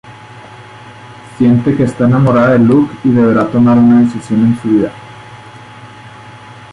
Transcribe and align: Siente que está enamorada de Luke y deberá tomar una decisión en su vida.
Siente 1.37 1.77
que 1.77 1.83
está 1.83 2.05
enamorada 2.07 2.53
de 2.53 2.57
Luke 2.65 2.91
y 3.03 3.09
deberá 3.11 3.45
tomar 3.47 3.77
una 3.77 4.01
decisión 4.01 4.47
en 4.47 4.59
su 4.59 4.67
vida. 4.67 4.91